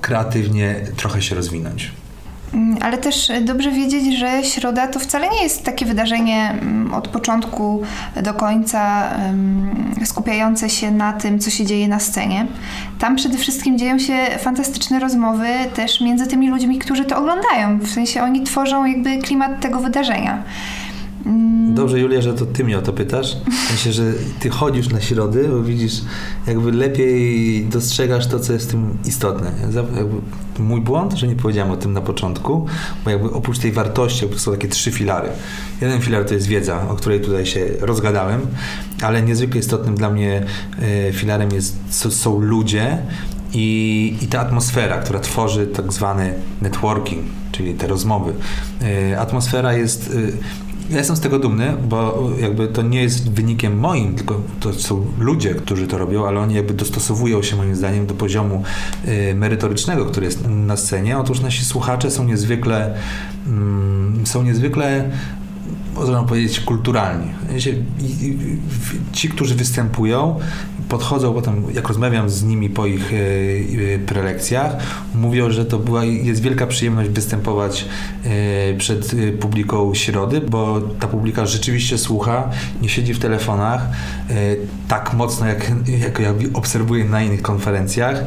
kreatywnie 0.01 0.75
trochę 0.95 1.21
się 1.21 1.35
rozwinąć. 1.35 2.04
Mm, 2.53 2.77
ale 2.81 2.97
też 2.97 3.31
dobrze 3.41 3.71
wiedzieć, 3.71 4.19
że 4.19 4.43
środa 4.43 4.87
to 4.87 4.99
wcale 4.99 5.29
nie 5.29 5.43
jest 5.43 5.63
takie 5.63 5.85
wydarzenie 5.85 6.49
mm, 6.51 6.93
od 6.93 7.07
początku 7.07 7.81
do 8.23 8.33
końca 8.33 9.09
skupiające 10.05 10.69
się 10.69 10.91
na 10.91 11.13
tym, 11.13 11.39
co 11.39 11.49
się 11.49 11.65
dzieje 11.65 11.87
na 11.87 11.99
scenie. 11.99 12.47
Tam 12.99 13.15
przede 13.15 13.37
wszystkim 13.37 13.77
dzieją 13.77 13.99
się 13.99 14.13
fantastyczne 14.39 14.99
rozmowy 14.99 15.47
też 15.75 16.01
między 16.01 16.27
tymi 16.27 16.49
ludźmi, 16.49 16.79
którzy 16.79 17.05
to 17.05 17.17
oglądają. 17.17 17.79
W 17.79 17.89
sensie 17.89 18.23
oni 18.23 18.43
tworzą 18.43 18.85
jakby 18.85 19.17
klimat 19.17 19.61
tego 19.61 19.79
wydarzenia. 19.79 20.43
Dobrze, 21.75 21.99
Julia, 21.99 22.21
że 22.21 22.33
to 22.33 22.45
ty 22.45 22.63
mnie 22.63 22.77
o 22.77 22.81
to 22.81 22.93
pytasz. 22.93 23.37
Myślę, 23.71 23.93
że 23.93 24.03
ty 24.39 24.49
chodzisz 24.49 24.89
na 24.89 25.01
środy, 25.01 25.47
bo 25.49 25.63
widzisz, 25.63 26.01
jakby 26.47 26.71
lepiej 26.71 27.65
dostrzegasz 27.65 28.27
to, 28.27 28.39
co 28.39 28.53
jest 28.53 28.67
w 28.67 28.71
tym 28.71 28.97
istotne. 29.05 29.51
Jakby 29.95 30.21
mój 30.59 30.81
błąd, 30.81 31.13
że 31.13 31.27
nie 31.27 31.35
powiedziałem 31.35 31.71
o 31.71 31.77
tym 31.77 31.93
na 31.93 32.01
początku, 32.01 32.65
bo 33.03 33.09
jakby 33.09 33.31
oprócz 33.31 33.59
tej 33.59 33.71
wartości 33.71 34.25
są 34.35 34.51
takie 34.51 34.67
trzy 34.67 34.91
filary. 34.91 35.29
Jeden 35.81 36.01
filar 36.01 36.25
to 36.25 36.33
jest 36.33 36.47
wiedza, 36.47 36.89
o 36.89 36.95
której 36.95 37.21
tutaj 37.21 37.45
się 37.45 37.65
rozgadałem, 37.79 38.41
ale 39.01 39.21
niezwykle 39.21 39.59
istotnym 39.59 39.95
dla 39.95 40.09
mnie 40.09 40.43
e, 40.81 41.13
filarem 41.13 41.51
jest, 41.51 41.77
są 42.09 42.39
ludzie 42.39 42.97
i, 43.53 44.17
i 44.21 44.27
ta 44.27 44.39
atmosfera, 44.39 44.97
która 44.97 45.19
tworzy 45.19 45.67
tak 45.67 45.93
zwany 45.93 46.33
networking, 46.61 47.25
czyli 47.51 47.73
te 47.73 47.87
rozmowy. 47.87 48.33
E, 49.11 49.19
atmosfera 49.19 49.73
jest 49.73 50.13
e, 50.13 50.64
ja 50.89 50.97
jestem 50.97 51.15
z 51.15 51.19
tego 51.19 51.39
dumny, 51.39 51.73
bo 51.89 52.29
jakby 52.39 52.67
to 52.67 52.81
nie 52.81 53.01
jest 53.01 53.31
wynikiem 53.31 53.79
moim, 53.79 54.15
tylko 54.15 54.41
to 54.59 54.73
są 54.73 55.05
ludzie, 55.19 55.55
którzy 55.55 55.87
to 55.87 55.97
robią, 55.97 56.27
ale 56.27 56.39
oni 56.39 56.55
jakby 56.55 56.73
dostosowują 56.73 57.43
się 57.43 57.55
moim 57.55 57.75
zdaniem 57.75 58.05
do 58.05 58.13
poziomu 58.13 58.63
y, 59.07 59.35
merytorycznego, 59.35 60.05
który 60.05 60.25
jest 60.25 60.47
na 60.47 60.77
scenie. 60.77 61.17
Otóż 61.17 61.39
nasi 61.39 61.65
słuchacze 61.65 62.11
są 62.11 62.23
niezwykle 62.23 62.93
mm, 63.47 64.25
są 64.25 64.43
niezwykle 64.43 65.09
można 65.95 66.23
powiedzieć, 66.23 66.59
kulturalni. 66.59 67.27
Ci, 69.11 69.29
którzy 69.29 69.55
występują, 69.55 70.39
podchodzą 70.95 71.33
potem, 71.33 71.63
jak 71.73 71.87
rozmawiam 71.87 72.29
z 72.29 72.43
nimi 72.43 72.69
po 72.69 72.85
ich 72.85 73.13
e, 73.13 73.15
e, 73.95 73.99
prelekcjach, 73.99 74.77
mówią, 75.15 75.51
że 75.51 75.65
to 75.65 75.79
była, 75.79 76.03
jest 76.03 76.41
wielka 76.41 76.67
przyjemność 76.67 77.09
występować 77.09 77.85
e, 78.25 78.77
przed 78.77 79.15
publiką 79.39 79.93
środy, 79.93 80.41
bo 80.41 80.81
ta 80.99 81.07
publika 81.07 81.45
rzeczywiście 81.45 81.97
słucha, 81.97 82.49
nie 82.81 82.89
siedzi 82.89 83.13
w 83.13 83.19
telefonach 83.19 83.89
tak 84.87 85.13
mocno, 85.13 85.47
jak, 85.47 85.71
jak 85.87 86.19
ja 86.19 86.33
obserwuję 86.53 87.05
na 87.05 87.21
innych 87.21 87.41
konferencjach. 87.41 88.23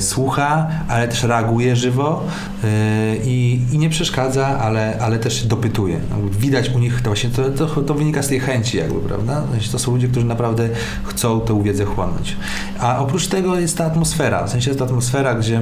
Słucha, 0.00 0.68
ale 0.88 1.08
też 1.08 1.22
reaguje 1.22 1.76
żywo 1.76 2.24
i, 3.24 3.60
i 3.72 3.78
nie 3.78 3.90
przeszkadza, 3.90 4.46
ale, 4.46 4.98
ale 5.00 5.18
też 5.18 5.46
dopytuje. 5.46 6.00
Widać 6.30 6.70
u 6.70 6.78
nich 6.78 7.00
to 7.02 7.10
właśnie, 7.10 7.30
to, 7.30 7.50
to, 7.50 7.82
to 7.82 7.94
wynika 7.94 8.22
z 8.22 8.28
tej 8.28 8.40
chęci 8.40 8.76
jakby, 8.76 9.00
prawda? 9.00 9.42
To 9.72 9.78
są 9.78 9.92
ludzie, 9.92 10.08
którzy 10.08 10.26
naprawdę 10.26 10.68
chcą 11.06 11.40
tę 11.40 11.62
wiedzę 11.62 11.84
chłonąć. 11.84 12.36
A 12.80 12.98
oprócz 12.98 13.26
tego 13.26 13.58
jest 13.58 13.78
ta 13.78 13.84
atmosfera, 13.84 14.46
w 14.46 14.50
sensie 14.50 14.70
jest 14.70 14.78
ta 14.78 14.84
atmosfera, 14.84 15.34
gdzie 15.34 15.60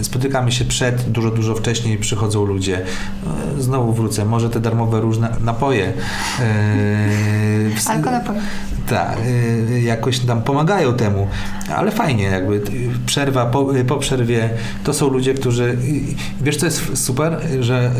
y, 0.00 0.04
spotykamy 0.04 0.52
się 0.52 0.64
przed, 0.64 1.10
dużo, 1.10 1.30
dużo 1.30 1.54
wcześniej 1.54 1.98
przychodzą 1.98 2.44
ludzie. 2.44 2.84
Y, 3.58 3.62
znowu 3.62 3.92
wrócę, 3.92 4.24
może 4.24 4.50
te 4.50 4.60
darmowe 4.60 5.00
różne 5.00 5.36
napoje. 5.40 5.92
Yy, 7.66 7.72
Alko 7.86 8.10
napoje. 8.10 8.40
Tak, 8.88 9.18
jakoś 9.82 10.18
tam 10.18 10.42
pomagają 10.42 10.92
temu, 10.92 11.28
ale 11.76 11.90
fajnie 11.90 12.24
jakby 12.24 12.62
przerwa, 13.06 13.46
po, 13.46 13.66
po 13.86 13.96
przerwie 13.96 14.50
to 14.84 14.94
są 14.94 15.08
ludzie, 15.08 15.34
którzy 15.34 15.76
wiesz 16.40 16.56
co 16.56 16.66
jest 16.66 16.98
super, 17.04 17.40
że 17.60 17.90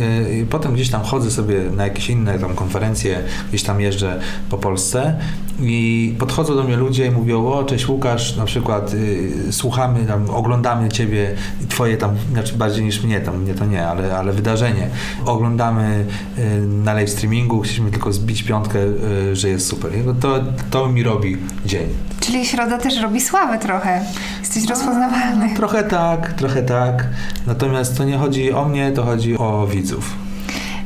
potem 0.51 0.75
gdzieś 0.75 0.91
tam 0.91 1.03
chodzę 1.03 1.31
sobie 1.31 1.61
na 1.77 1.85
jakieś 1.85 2.11
inne 2.11 2.39
tam 2.39 2.55
konferencje, 2.55 3.23
gdzieś 3.49 3.63
tam 3.63 3.81
jeżdżę 3.81 4.21
po 4.51 4.59
Polsce 4.59 5.17
i 5.61 6.15
podchodzą 6.19 6.57
do 6.57 6.65
mnie 6.65 6.77
ludzie 6.77 7.07
i 7.07 7.11
mówią, 7.11 7.47
o 7.47 7.65
cześć 7.65 7.89
Łukasz, 7.89 8.37
na 8.37 8.45
przykład 8.45 8.95
y, 8.95 9.53
słuchamy, 9.53 10.07
tam, 10.07 10.31
oglądamy 10.31 10.89
Ciebie 10.89 11.35
Twoje 11.69 11.97
tam, 11.97 12.11
znaczy 12.33 12.55
bardziej 12.55 12.85
niż 12.85 13.03
mnie, 13.03 13.21
tam 13.21 13.43
mnie 13.43 13.55
to 13.55 13.67
nie, 13.67 13.87
ale, 13.87 14.19
ale 14.19 14.33
wydarzenie. 14.33 14.89
Oglądamy 15.25 16.05
y, 16.39 16.61
na 16.67 16.95
live 16.95 17.11
streamingu, 17.11 17.61
chcieliśmy 17.61 17.91
tylko 17.91 18.13
zbić 18.13 18.43
piątkę, 18.43 18.79
y, 18.79 19.37
że 19.37 19.49
jest 19.49 19.69
super. 19.69 19.91
I 19.97 20.21
to, 20.21 20.45
to 20.77 20.89
mi 20.89 21.03
robi 21.03 21.37
dzień. 21.67 21.87
Czyli 22.21 22.47
środa 22.47 22.79
też 22.79 23.01
robi 23.01 23.21
sławę 23.21 23.59
trochę. 23.59 24.05
Jesteś 24.41 24.65
rozpoznawalny. 24.69 25.49
No, 25.49 25.57
trochę 25.57 25.85
tak, 25.85 26.33
trochę 26.33 26.63
tak. 26.63 27.07
Natomiast 27.47 27.97
to 27.97 28.05
nie 28.05 28.19
chodzi 28.19 28.53
o 28.53 28.69
mnie, 28.69 28.93
to 28.93 29.05
chodzi 29.05 29.39
o 29.39 29.67
widzów. 29.67 30.15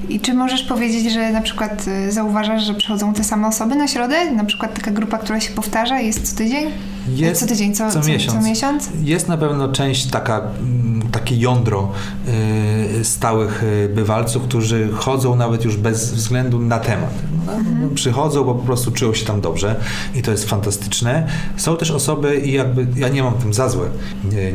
I 0.08 0.20
czy 0.20 0.34
możesz 0.34 0.62
powiedzieć, 0.62 1.12
że 1.12 1.32
na 1.32 1.40
przykład 1.40 1.84
y, 2.08 2.12
zauważasz, 2.12 2.62
że 2.62 2.74
przychodzą 2.74 3.14
te 3.14 3.24
same 3.24 3.48
osoby 3.48 3.76
na 3.76 3.88
środę? 3.88 4.30
Na 4.30 4.44
przykład 4.44 4.74
taka 4.74 4.90
grupa, 4.90 5.18
która 5.18 5.40
się 5.40 5.52
powtarza 5.52 6.00
jest 6.00 6.30
co 6.30 6.36
tydzień? 6.36 6.70
Jest 7.08 7.40
co 7.40 7.46
tydzień, 7.46 7.74
co, 7.74 7.90
co, 7.90 8.08
miesiąc. 8.08 8.38
co 8.38 8.48
miesiąc? 8.48 8.88
Jest 9.02 9.28
na 9.28 9.36
pewno 9.36 9.72
część 9.72 10.06
taka, 10.06 10.40
mm, 10.40 11.02
takie 11.12 11.36
jądro 11.36 11.92
y, 13.00 13.04
stałych 13.04 13.62
y, 13.62 13.90
bywalców, 13.94 14.42
którzy 14.42 14.88
chodzą 14.92 15.36
nawet 15.36 15.64
już 15.64 15.76
bez 15.76 16.12
względu 16.12 16.58
na 16.58 16.78
temat. 16.78 17.12
Mhm. 17.56 17.94
Przychodzą, 17.94 18.44
bo 18.44 18.54
po 18.54 18.64
prostu 18.64 18.90
czują 18.92 19.14
się 19.14 19.26
tam 19.26 19.40
dobrze 19.40 19.76
i 20.14 20.22
to 20.22 20.30
jest 20.30 20.48
fantastyczne. 20.48 21.26
Są 21.56 21.76
też 21.76 21.90
osoby 21.90 22.36
i 22.36 22.52
jakby 22.52 22.86
ja 22.96 23.08
nie 23.08 23.22
mam 23.22 23.34
tym 23.34 23.54
za 23.54 23.68
złe 23.68 23.86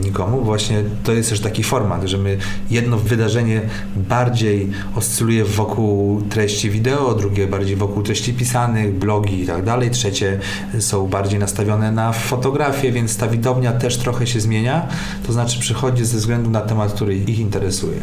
nikomu, 0.04 0.42
właśnie 0.42 0.84
to 1.04 1.12
jest 1.12 1.30
też 1.30 1.40
taki 1.40 1.64
format, 1.64 2.04
że 2.04 2.18
my 2.18 2.38
jedno 2.70 2.98
wydarzenie 2.98 3.62
bardziej 3.96 4.70
oscyluje 4.96 5.46
wokół 5.46 6.22
treści 6.22 6.70
wideo, 6.70 7.16
drugie 7.16 7.48
bardziej 7.48 7.76
wokół 7.76 8.04
treści 8.04 8.34
pisanych, 8.34 8.94
blogi 9.00 9.42
i 9.42 9.48
tak 9.48 9.64
dalej, 9.64 9.92
trzecie 9.92 10.40
są 10.80 11.08
bardziej 11.08 11.40
nastawione 11.40 11.92
na 11.92 12.12
fotografię, 12.14 12.92
więc 12.92 13.18
ta 13.18 13.28
widownia 13.28 13.72
też 13.72 13.98
trochę 13.98 14.28
się 14.28 14.40
zmienia, 14.40 14.88
to 15.28 15.34
znaczy 15.34 15.60
przychodzi 15.60 16.06
ze 16.06 16.18
względu 16.18 16.50
na 16.50 16.62
temat, 16.62 16.94
który 16.94 17.16
ich 17.16 17.40
interesuje. 17.40 18.00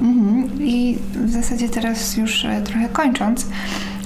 Mhm. 0.00 0.48
I 0.60 0.98
w 1.26 1.30
zasadzie 1.30 1.68
teraz 1.68 2.16
już 2.16 2.44
e, 2.44 2.62
trochę 2.62 2.88
kończąc, 2.88 3.46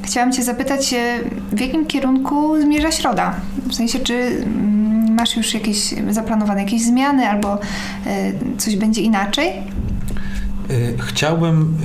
chciałam 0.08 0.32
Cię 0.32 0.42
zapytać, 0.42 0.94
e, 0.94 1.20
w 1.52 1.60
jakim 1.60 1.86
kierunku 1.86 2.60
zmierza 2.60 2.90
środa? 2.90 3.34
W 3.68 3.74
sensie, 3.74 3.98
czy 3.98 4.14
mm, 4.14 5.14
masz 5.14 5.36
już 5.36 5.54
jakieś 5.54 5.94
zaplanowane 6.10 6.62
jakieś 6.62 6.82
zmiany 6.82 7.28
albo 7.28 7.58
e, 8.06 8.32
coś 8.58 8.76
będzie 8.76 9.02
inaczej? 9.02 9.52
Chciałbym, 10.98 11.76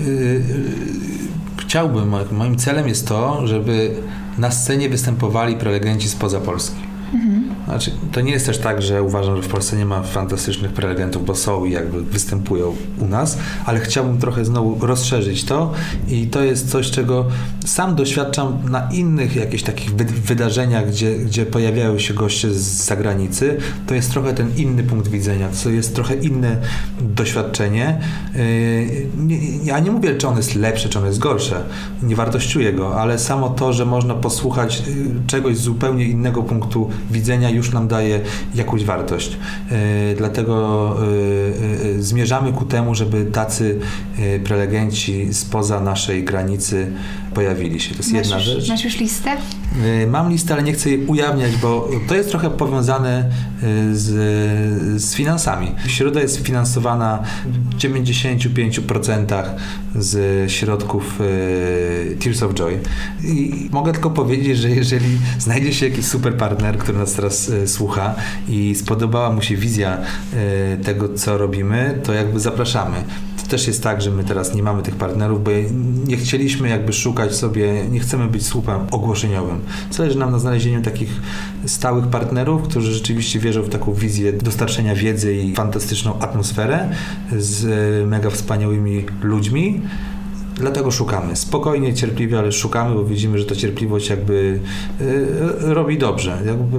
chciałbym, 1.57 2.15
moim 2.31 2.57
celem 2.57 2.87
jest 2.87 3.07
to, 3.07 3.47
żeby 3.47 3.95
na 4.37 4.51
scenie 4.51 4.89
występowali 4.89 5.55
prelegenci 5.55 6.09
spoza 6.09 6.39
Polski. 6.39 6.75
Mhm. 7.13 7.52
Znaczy, 7.65 7.91
to 8.11 8.21
nie 8.21 8.31
jest 8.31 8.45
też 8.45 8.57
tak, 8.57 8.81
że 8.81 9.03
uważam, 9.03 9.35
że 9.35 9.41
w 9.41 9.47
Polsce 9.47 9.77
nie 9.77 9.85
ma 9.85 10.03
fantastycznych 10.03 10.73
prelegentów, 10.73 11.25
bo 11.25 11.35
są 11.35 11.65
i 11.65 11.71
jakby 11.71 12.03
występują 12.03 12.75
u 12.99 13.07
nas, 13.07 13.37
ale 13.65 13.79
chciałbym 13.79 14.17
trochę 14.17 14.45
znowu 14.45 14.85
rozszerzyć 14.85 15.43
to 15.43 15.73
i 16.07 16.27
to 16.27 16.43
jest 16.43 16.69
coś, 16.69 16.91
czego 16.91 17.25
sam 17.65 17.95
doświadczam 17.95 18.59
na 18.69 18.91
innych 18.91 19.35
jakichś 19.35 19.63
takich 19.63 19.95
wydarzeniach, 19.95 20.89
gdzie, 20.89 21.19
gdzie 21.19 21.45
pojawiają 21.45 21.99
się 21.99 22.13
goście 22.13 22.53
z 22.53 22.85
zagranicy. 22.85 23.57
To 23.87 23.95
jest 23.95 24.11
trochę 24.11 24.33
ten 24.33 24.57
inny 24.57 24.83
punkt 24.83 25.07
widzenia, 25.07 25.49
to 25.63 25.69
jest 25.69 25.95
trochę 25.95 26.15
inne 26.15 26.61
doświadczenie. 27.03 27.99
Yy, 28.35 28.43
ja 29.63 29.79
nie 29.79 29.91
mówię, 29.91 30.15
czy 30.15 30.27
on 30.27 30.37
jest 30.37 30.55
lepszy, 30.55 30.89
czy 30.89 30.99
on 30.99 31.05
jest 31.05 31.19
gorsze. 31.19 31.63
Nie 32.03 32.15
wartościuję 32.15 32.73
go, 32.73 33.01
ale 33.01 33.19
samo 33.19 33.49
to, 33.49 33.73
że 33.73 33.85
można 33.85 34.13
posłuchać 34.13 34.79
yy, 34.87 34.93
czegoś 35.27 35.57
z 35.57 35.61
zupełnie 35.61 36.05
innego 36.05 36.43
punktu 36.43 36.89
widzenia 37.11 37.49
już 37.49 37.71
nam 37.71 37.87
daje 37.87 38.19
jakąś 38.55 38.85
wartość. 38.85 39.37
E, 39.71 40.15
dlatego 40.15 40.53
zmierzamy 41.99 42.53
ku 42.53 42.65
temu, 42.65 42.95
żeby 42.95 43.25
tacy 43.25 43.79
prelegenci 44.43 45.33
spoza 45.33 45.79
naszej 45.79 46.23
granicy 46.23 46.91
pojawili 47.33 47.79
się. 47.79 47.91
To 47.91 47.97
jest 47.97 48.11
masz 48.13 48.21
jedna 48.21 48.35
już, 48.35 48.45
rzecz. 48.45 48.69
Masz 48.69 48.83
już 48.83 48.99
listę? 48.99 49.37
Mam 50.07 50.29
listę, 50.29 50.53
ale 50.53 50.63
nie 50.63 50.73
chcę 50.73 50.89
jej 50.89 51.05
ujawniać, 51.05 51.55
bo 51.55 51.89
to 52.07 52.15
jest 52.15 52.29
trochę 52.29 52.49
powiązane 52.49 53.29
z, 53.93 55.01
z 55.01 55.15
finansami. 55.15 55.71
Środa 55.87 56.21
jest 56.21 56.37
finansowana 56.37 57.23
w 57.45 57.77
95% 57.77 59.43
z 59.95 60.51
środków 60.51 61.19
Tears 62.23 62.43
of 62.43 62.53
Joy. 62.53 62.79
I 63.23 63.69
mogę 63.71 63.91
tylko 63.91 64.09
powiedzieć, 64.09 64.57
że 64.57 64.69
jeżeli 64.69 65.17
znajdzie 65.39 65.73
się 65.73 65.89
jakiś 65.89 66.05
super 66.05 66.37
partner, 66.37 66.77
który 66.77 66.97
nas 66.97 67.13
teraz 67.13 67.51
słucha 67.65 68.15
i 68.49 68.75
spodobała 68.75 69.31
mu 69.31 69.41
się 69.41 69.55
wizja 69.55 69.97
tego, 70.83 71.13
co 71.13 71.37
robimy, 71.37 71.99
to 72.03 72.13
jakby 72.13 72.39
zapraszamy. 72.39 73.03
To 73.43 73.49
też 73.49 73.67
jest 73.67 73.83
tak, 73.83 74.01
że 74.01 74.11
my 74.11 74.23
teraz 74.23 74.55
nie 74.55 74.63
mamy 74.63 74.83
tych 74.83 74.95
partnerów, 74.95 75.43
bo 75.43 75.51
nie 76.07 76.17
chcieliśmy 76.17 76.69
jakby 76.69 76.93
szukać 76.93 77.35
sobie, 77.35 77.85
nie 77.91 77.99
chcemy 77.99 78.27
być 78.27 78.45
słupem 78.45 78.79
ogłoszeniowym. 78.91 79.59
Zależy 79.91 80.19
nam 80.19 80.31
na 80.31 80.39
znalezieniu 80.39 80.81
takich 80.81 81.21
stałych 81.65 82.07
partnerów, 82.07 82.61
którzy 82.61 82.93
rzeczywiście 82.93 83.39
wierzą 83.39 83.61
w 83.61 83.69
taką 83.69 83.93
wizję 83.93 84.33
dostarczenia 84.33 84.95
wiedzy 84.95 85.35
i 85.35 85.55
fantastyczną 85.55 86.19
atmosferę 86.19 86.89
z 87.37 87.65
mega 88.07 88.29
wspaniałymi 88.29 89.05
ludźmi. 89.21 89.81
Dlatego 90.55 90.91
szukamy. 90.91 91.35
Spokojnie, 91.35 91.93
cierpliwie, 91.93 92.39
ale 92.39 92.51
szukamy, 92.51 92.95
bo 92.95 93.05
widzimy, 93.05 93.39
że 93.39 93.45
ta 93.45 93.55
cierpliwość 93.55 94.09
jakby 94.09 94.59
y, 95.01 95.73
robi 95.73 95.97
dobrze. 95.97 96.37
Jakby 96.45 96.77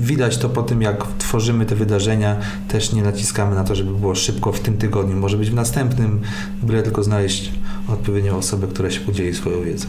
widać 0.00 0.38
to 0.38 0.48
po 0.48 0.62
tym, 0.62 0.82
jak 0.82 1.06
tworzymy 1.18 1.66
te 1.66 1.74
wydarzenia. 1.74 2.36
Też 2.68 2.92
nie 2.92 3.02
naciskamy 3.02 3.54
na 3.54 3.64
to, 3.64 3.74
żeby 3.74 3.92
było 3.94 4.14
szybko 4.14 4.52
w 4.52 4.60
tym 4.60 4.76
tygodniu. 4.76 5.16
Może 5.16 5.36
być 5.36 5.50
w 5.50 5.54
następnym, 5.54 6.20
byle 6.62 6.82
tylko 6.82 7.02
znaleźć 7.02 7.52
odpowiednią 7.88 8.36
osobę, 8.36 8.66
która 8.66 8.90
się 8.90 9.00
podzieli 9.00 9.34
swoją 9.34 9.62
wiedzą. 9.62 9.88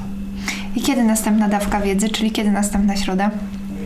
I 0.75 0.81
kiedy 0.81 1.03
następna 1.03 1.49
dawka 1.49 1.81
wiedzy, 1.81 2.09
czyli 2.09 2.31
kiedy 2.31 2.51
następna 2.51 2.95
środa? 2.95 3.31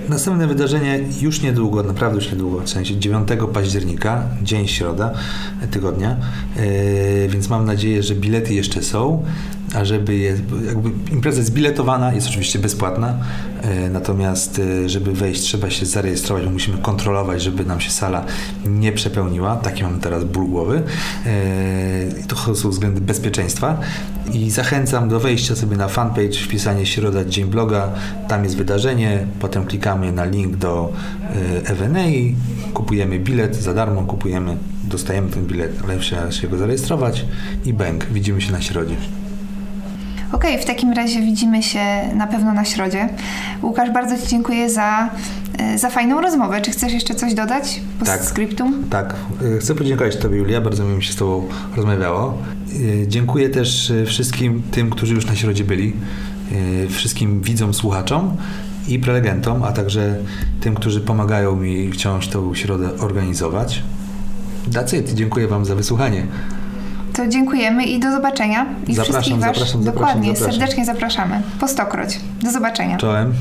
Następne 0.09 0.47
wydarzenie 0.47 0.99
już 1.21 1.41
niedługo, 1.41 1.83
naprawdę 1.83 2.15
już 2.15 2.31
niedługo, 2.31 2.61
w 2.61 2.69
sensie 2.69 2.97
9 2.97 3.27
października, 3.53 4.23
dzień 4.41 4.67
środa 4.67 5.13
tygodnia, 5.71 6.17
yy, 6.55 7.27
więc 7.29 7.49
mam 7.49 7.65
nadzieję, 7.65 8.03
że 8.03 8.15
bilety 8.15 8.53
jeszcze 8.53 8.83
są, 8.83 9.23
a 9.73 9.85
żeby 9.85 10.15
je, 10.15 10.37
jakby 10.67 10.89
impreza 11.11 11.39
jest 11.39 11.53
biletowana, 11.53 12.13
jest 12.13 12.27
oczywiście 12.27 12.59
bezpłatna, 12.59 13.17
yy, 13.63 13.89
natomiast 13.89 14.57
yy, 14.57 14.89
żeby 14.89 15.13
wejść 15.13 15.41
trzeba 15.41 15.69
się 15.69 15.85
zarejestrować, 15.85 16.45
bo 16.45 16.51
musimy 16.51 16.77
kontrolować, 16.77 17.41
żeby 17.41 17.65
nam 17.65 17.81
się 17.81 17.91
sala 17.91 18.25
nie 18.65 18.91
przepełniła, 18.91 19.55
taki 19.55 19.83
mam 19.83 19.99
teraz 19.99 20.23
ból 20.23 20.47
głowy, 20.47 20.83
yy, 21.25 22.23
to 22.27 22.55
są 22.55 22.69
względy 22.69 23.01
bezpieczeństwa. 23.01 23.79
I 24.33 24.51
zachęcam 24.51 25.09
do 25.09 25.19
wejścia 25.19 25.55
sobie 25.55 25.77
na 25.77 25.87
fanpage, 25.87 26.33
wpisanie 26.33 26.85
Środa 26.85 27.25
Dzień 27.25 27.45
Bloga, 27.45 27.89
tam 28.27 28.43
jest 28.43 28.55
wydarzenie, 28.55 29.27
potem 29.39 29.65
klikamy 29.65 30.11
na 30.11 30.25
link 30.25 30.55
do 30.55 30.93
Evenei, 31.65 32.35
kupujemy 32.73 33.19
bilet 33.19 33.55
za 33.55 33.73
darmo, 33.73 34.01
kupujemy, 34.01 34.57
dostajemy 34.83 35.29
ten 35.29 35.45
bilet, 35.45 35.71
ale 35.83 35.97
trzeba 35.99 36.31
się 36.31 36.47
go 36.47 36.57
zarejestrować 36.57 37.25
i 37.65 37.73
bęk, 37.73 38.05
widzimy 38.05 38.41
się 38.41 38.51
na 38.51 38.61
środzie. 38.61 38.95
Okej, 40.31 40.51
okay, 40.51 40.63
w 40.63 40.65
takim 40.65 40.93
razie 40.93 41.21
widzimy 41.21 41.63
się 41.63 41.79
na 42.15 42.27
pewno 42.27 42.53
na 42.53 42.65
środzie. 42.65 43.09
Łukasz, 43.61 43.91
bardzo 43.91 44.17
Ci 44.17 44.27
dziękuję 44.27 44.69
za, 44.69 45.09
za 45.75 45.89
fajną 45.89 46.21
rozmowę. 46.21 46.61
Czy 46.61 46.71
chcesz 46.71 46.93
jeszcze 46.93 47.15
coś 47.15 47.33
dodać 47.33 47.81
tak, 48.05 48.21
scriptum? 48.21 48.83
Tak, 48.89 49.15
chcę 49.59 49.75
podziękować 49.75 50.17
Tobie, 50.17 50.37
Julia, 50.37 50.61
bardzo 50.61 50.83
mi 50.83 51.03
się 51.03 51.13
z 51.13 51.15
Tobą 51.15 51.47
rozmawiało. 51.75 52.37
Dziękuję 53.07 53.49
też 53.49 53.93
wszystkim 54.05 54.61
tym, 54.71 54.89
którzy 54.89 55.13
już 55.13 55.25
na 55.25 55.35
środzie 55.35 55.63
byli, 55.63 55.93
wszystkim 56.89 57.41
widzom, 57.41 57.73
słuchaczom 57.73 58.37
i 58.87 58.99
prelegentom, 58.99 59.63
a 59.63 59.71
także 59.71 60.15
tym, 60.61 60.75
którzy 60.75 61.01
pomagają 61.01 61.55
mi 61.55 61.91
wciąż 61.91 62.27
tą 62.27 62.55
środę 62.55 62.89
organizować. 62.99 63.83
That's 64.71 64.97
it. 64.97 65.13
Dziękuję 65.13 65.47
Wam 65.47 65.65
za 65.65 65.75
wysłuchanie. 65.75 66.27
To 67.21 67.27
dziękujemy 67.27 67.83
i 67.85 67.99
do 67.99 68.11
zobaczenia. 68.11 68.65
I 68.87 68.95
zapraszam, 68.95 69.21
wszystkich 69.21 69.41
zapraszam, 69.41 69.83
Dokładnie, 69.83 70.29
zapraszam. 70.35 70.51
serdecznie 70.59 70.85
zapraszamy. 70.85 71.41
Po 71.59 71.67
stokroć. 71.67 72.19
Do 72.43 72.51
zobaczenia. 72.51 72.97
Czołem. 72.97 73.33